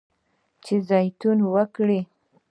[0.63, 2.01] چې زیتون وکري.